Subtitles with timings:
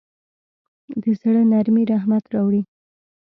[1.01, 2.61] د زړه نرمي رحمت راوړي.